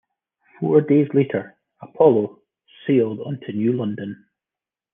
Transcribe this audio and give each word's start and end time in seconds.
Four 0.59 0.81
days 0.81 1.09
later, 1.13 1.55
"Apollo" 1.79 2.39
sailed 2.87 3.19
on 3.19 3.39
to 3.41 3.51
New 3.53 3.73
London. 3.73 4.25